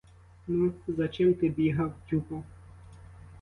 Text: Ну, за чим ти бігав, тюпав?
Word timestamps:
Ну, 0.47 0.73
за 0.87 1.07
чим 1.07 1.33
ти 1.33 1.49
бігав, 1.49 1.93
тюпав? 2.09 2.43